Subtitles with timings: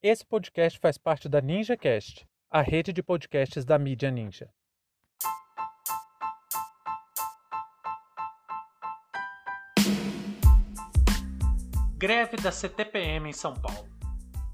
[0.00, 4.48] Esse podcast faz parte da NinjaCast, a rede de podcasts da mídia Ninja.
[11.96, 13.88] Greve da CTPM em São Paulo.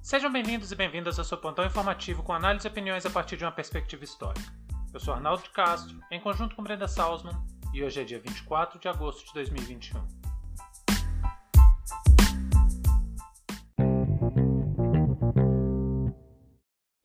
[0.03, 3.45] Sejam bem-vindos e bem-vindas ao seu plantão informativo com análise e opiniões a partir de
[3.45, 4.51] uma perspectiva histórica.
[4.95, 7.37] Eu sou Arnaldo de Castro, em conjunto com Brenda Salzman,
[7.74, 10.24] e hoje é dia 24 de agosto de 2021.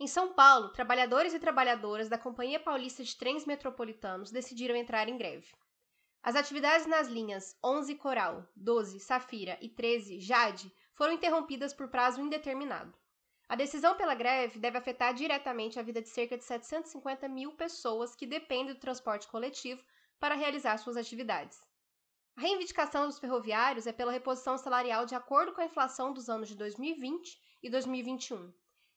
[0.10, 5.54] São Paulo, trabalhadores e trabalhadoras da Companhia Paulista de Trens Metropolitanos decidiram entrar em greve.
[6.24, 12.20] As atividades nas linhas 11 Coral, 12 Safira e 13 Jade foram interrompidas por prazo
[12.22, 12.92] indeterminado.
[13.48, 18.16] A decisão pela greve deve afetar diretamente a vida de cerca de 750 mil pessoas
[18.16, 19.84] que dependem do transporte coletivo
[20.20, 21.62] para realizar suas atividades.
[22.36, 26.50] A reivindicação dos ferroviários é pela reposição salarial de acordo com a inflação dos anos
[26.50, 28.52] de 2020 e 2021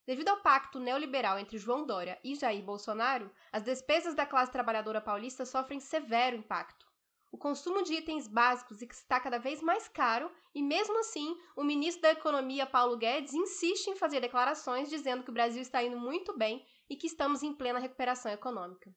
[0.04, 5.00] Devido ao pacto neoliberal entre João Dória e Jair Bolsonaro, as despesas da classe trabalhadora
[5.00, 6.90] paulista sofrem severo impacto.
[7.30, 12.02] O consumo de itens básicos está cada vez mais caro e, mesmo assim, o ministro
[12.02, 16.36] da Economia, Paulo Guedes, insiste em fazer declarações dizendo que o Brasil está indo muito
[16.36, 18.94] bem e que estamos em plena recuperação econômica.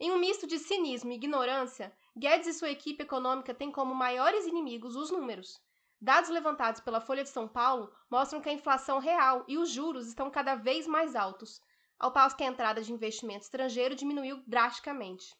[0.00, 4.46] Em um misto de cinismo e ignorância, Guedes e sua equipe econômica têm como maiores
[4.46, 5.60] inimigos os números.
[6.04, 10.06] Dados levantados pela Folha de São Paulo mostram que a inflação real e os juros
[10.06, 11.62] estão cada vez mais altos,
[11.98, 15.34] ao passo que a entrada de investimento estrangeiro diminuiu drasticamente.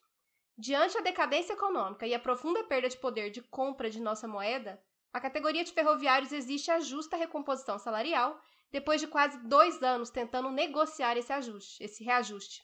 [0.57, 4.81] Diante a decadência econômica e a profunda perda de poder de compra de nossa moeda,
[5.13, 10.49] a categoria de ferroviários exige a justa recomposição salarial depois de quase dois anos tentando
[10.49, 12.63] negociar esse ajuste, esse reajuste.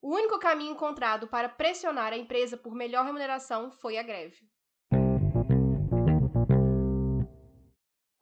[0.00, 4.53] O único caminho encontrado para pressionar a empresa por melhor remuneração foi a greve.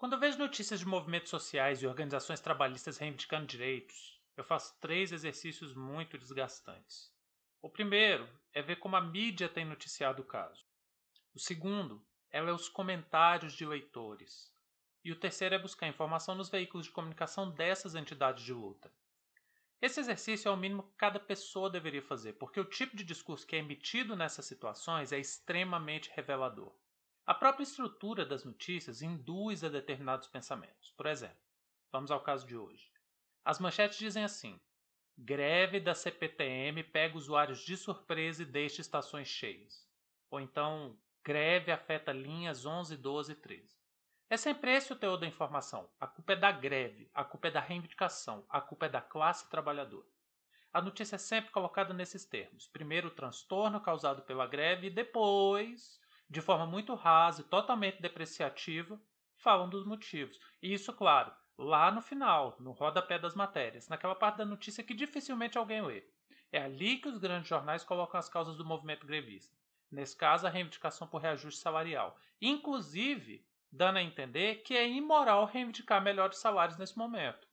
[0.02, 5.12] Quando eu vejo notícias de movimentos sociais e organizações trabalhistas reivindicando direitos, eu faço três
[5.12, 7.14] exercícios muito desgastantes.
[7.62, 10.66] O primeiro é ver como a mídia tem noticiado o caso.
[11.32, 14.52] O segundo é ler os comentários de leitores.
[15.04, 18.92] E o terceiro é buscar informação nos veículos de comunicação dessas entidades de luta.
[19.80, 23.46] Esse exercício é o mínimo que cada pessoa deveria fazer, porque o tipo de discurso
[23.46, 26.74] que é emitido nessas situações é extremamente revelador.
[27.24, 30.90] A própria estrutura das notícias induz a determinados pensamentos.
[30.90, 31.36] Por exemplo,
[31.92, 32.90] vamos ao caso de hoje.
[33.44, 34.60] As manchetes dizem assim:
[35.16, 39.88] Greve da CPTM pega usuários de surpresa e deixa estações cheias.
[40.28, 43.78] Ou então, greve afeta linhas 11, 12 e 13.
[44.28, 45.88] É sempre esse o teor da informação.
[46.00, 49.48] A culpa é da greve, a culpa é da reivindicação, a culpa é da classe
[49.48, 50.08] trabalhadora.
[50.72, 52.66] A notícia é sempre colocada nesses termos.
[52.66, 56.01] Primeiro o transtorno causado pela greve e depois
[56.32, 58.98] de forma muito rasa e totalmente depreciativa,
[59.36, 60.40] falam dos motivos.
[60.62, 64.94] E isso, claro, lá no final, no rodapé das matérias, naquela parte da notícia que
[64.94, 66.02] dificilmente alguém lê.
[66.50, 69.54] É ali que os grandes jornais colocam as causas do movimento grevista.
[69.90, 72.18] Nesse caso, a reivindicação por reajuste salarial.
[72.40, 77.46] Inclusive, dando a entender que é imoral reivindicar melhores salários nesse momento.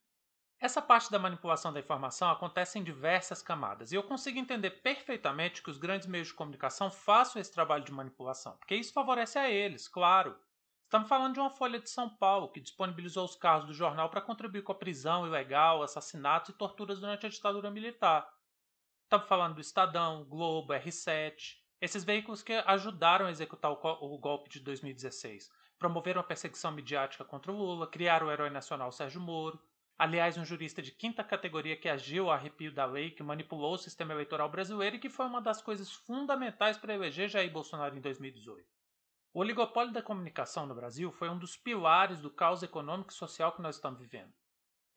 [0.62, 5.64] Essa parte da manipulação da informação acontece em diversas camadas, e eu consigo entender perfeitamente
[5.64, 9.50] que os grandes meios de comunicação façam esse trabalho de manipulação, porque isso favorece a
[9.50, 10.38] eles, claro.
[10.84, 14.20] Estamos falando de uma Folha de São Paulo que disponibilizou os carros do jornal para
[14.20, 18.28] contribuir com a prisão ilegal, assassinatos e torturas durante a ditadura militar.
[19.04, 24.60] Estamos falando do Estadão, Globo, R7, esses veículos que ajudaram a executar o golpe de
[24.60, 29.58] 2016, promoveram a perseguição midiática contra o Lula, criaram o herói nacional Sérgio Moro,
[30.00, 33.78] Aliás, um jurista de quinta categoria que agiu a arrepio da lei, que manipulou o
[33.78, 38.00] sistema eleitoral brasileiro e que foi uma das coisas fundamentais para eleger Jair Bolsonaro em
[38.00, 38.66] 2018.
[39.34, 43.52] O oligopólio da comunicação no Brasil foi um dos pilares do caos econômico e social
[43.52, 44.32] que nós estamos vivendo.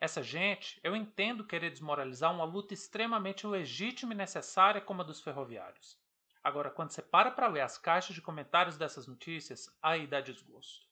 [0.01, 5.21] Essa gente, eu entendo querer desmoralizar uma luta extremamente legítima e necessária como a dos
[5.21, 5.99] ferroviários.
[6.45, 10.87] Agora, quando você para para ler as caixas de comentários dessas notícias, aí dá desgosto.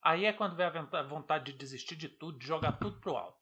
[0.00, 3.39] Aí é quando vem a vontade de desistir de tudo, de jogar tudo pro alto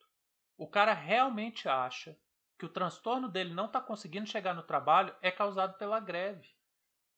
[0.59, 2.19] o cara realmente acha
[2.59, 6.50] que o transtorno dele não está conseguindo chegar no trabalho é causado pela greve.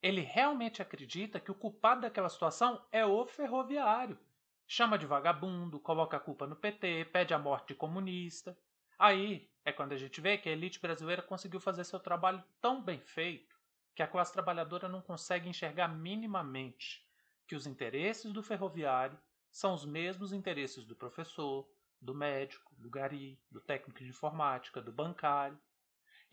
[0.03, 4.19] Ele realmente acredita que o culpado daquela situação é o ferroviário.
[4.67, 8.56] Chama de vagabundo, coloca a culpa no PT, pede a morte de comunista.
[8.99, 12.82] Aí é quando a gente vê que a elite brasileira conseguiu fazer seu trabalho tão
[12.82, 13.59] bem feito
[13.94, 17.06] que a classe trabalhadora não consegue enxergar minimamente
[17.47, 19.19] que os interesses do ferroviário
[19.50, 21.67] são os mesmos interesses do professor,
[22.00, 25.58] do médico, do gari, do técnico de informática, do bancário.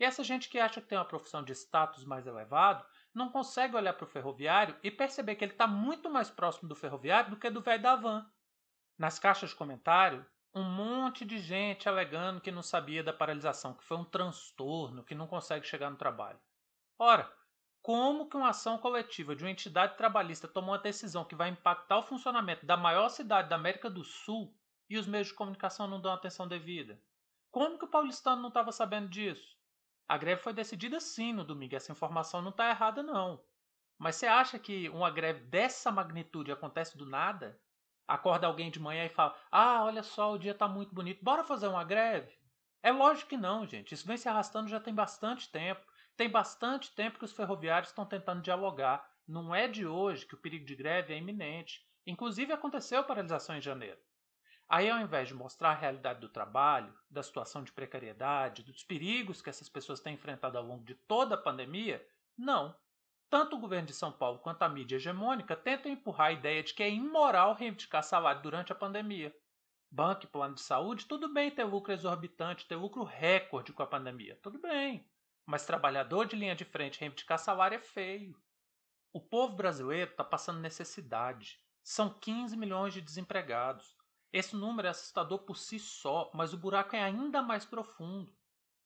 [0.00, 3.74] E essa gente que acha que tem uma profissão de status mais elevado não consegue
[3.76, 7.36] olhar para o ferroviário e perceber que ele está muito mais próximo do ferroviário do
[7.36, 8.30] que do velho da van.
[8.96, 10.24] Nas caixas de comentário,
[10.54, 15.14] Um monte de gente alegando que não sabia da paralisação, que foi um transtorno, que
[15.14, 16.40] não consegue chegar no trabalho.
[16.98, 17.30] Ora,
[17.82, 21.98] como que uma ação coletiva de uma entidade trabalhista tomou uma decisão que vai impactar
[21.98, 24.52] o funcionamento da maior cidade da América do Sul
[24.88, 27.00] e os meios de comunicação não dão atenção devida?
[27.50, 29.56] Como que o paulistano não estava sabendo disso?
[30.08, 33.42] A greve foi decidida sim no domingo, essa informação não está errada não.
[33.98, 37.60] Mas você acha que uma greve dessa magnitude acontece do nada?
[38.06, 41.44] Acorda alguém de manhã e fala: Ah, olha só, o dia está muito bonito, bora
[41.44, 42.38] fazer uma greve?
[42.82, 43.92] É lógico que não, gente.
[43.92, 45.84] Isso vem se arrastando já tem bastante tempo.
[46.16, 49.06] Tem bastante tempo que os ferroviários estão tentando dialogar.
[49.26, 51.84] Não é de hoje que o perigo de greve é iminente.
[52.06, 53.98] Inclusive aconteceu paralisação em janeiro.
[54.68, 59.40] Aí, ao invés de mostrar a realidade do trabalho, da situação de precariedade, dos perigos
[59.40, 62.06] que essas pessoas têm enfrentado ao longo de toda a pandemia,
[62.36, 62.76] não.
[63.30, 66.74] Tanto o governo de São Paulo quanto a mídia hegemônica tentam empurrar a ideia de
[66.74, 69.34] que é imoral reivindicar salário durante a pandemia.
[69.90, 73.86] Banco e plano de saúde, tudo bem ter lucro exorbitante, ter lucro recorde com a
[73.86, 75.10] pandemia, tudo bem.
[75.46, 78.38] Mas trabalhador de linha de frente reivindicar salário é feio.
[79.14, 81.58] O povo brasileiro está passando necessidade.
[81.82, 83.97] São 15 milhões de desempregados.
[84.32, 88.34] Esse número é assustador por si só, mas o buraco é ainda mais profundo.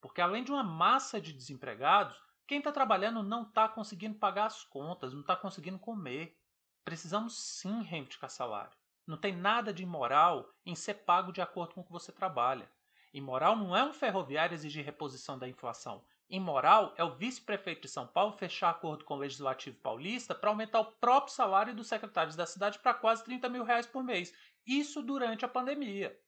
[0.00, 2.16] Porque além de uma massa de desempregados,
[2.46, 6.38] quem está trabalhando não está conseguindo pagar as contas, não está conseguindo comer.
[6.84, 8.76] Precisamos sim reivindicar salário.
[9.06, 12.70] Não tem nada de imoral em ser pago de acordo com o que você trabalha.
[13.12, 16.04] Imoral não é um ferroviário exigir reposição da inflação.
[16.32, 20.80] Imoral é o vice-prefeito de São Paulo fechar acordo com o Legislativo Paulista para aumentar
[20.80, 24.34] o próprio salário dos secretários da cidade para quase 30 mil reais por mês.
[24.66, 26.18] Isso durante a pandemia.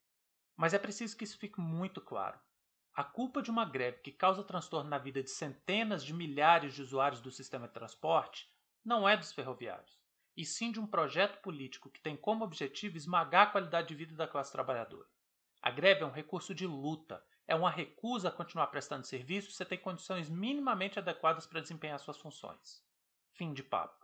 [0.57, 2.39] Mas é preciso que isso fique muito claro.
[2.95, 6.83] A culpa de uma greve que causa transtorno na vida de centenas de milhares de
[6.83, 8.49] usuários do sistema de transporte
[8.85, 9.99] não é dos ferroviários,
[10.37, 14.15] e sim de um projeto político que tem como objetivo esmagar a qualidade de vida
[14.15, 15.09] da classe trabalhadora.
[15.61, 19.65] A greve é um recurso de luta, é uma recusa a continuar prestando serviço se
[19.65, 22.85] tem condições minimamente adequadas para desempenhar suas funções.
[23.33, 24.04] Fim de papo.